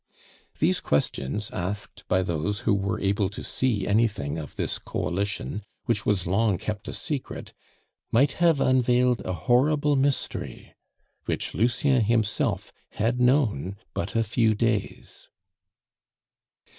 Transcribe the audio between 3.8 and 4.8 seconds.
anything of this